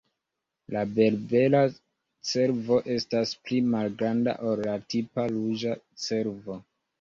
[0.75, 1.59] La Berbera
[2.29, 5.77] cervo estas pli malgranda ol la tipa ruĝa
[6.09, 6.59] cervo.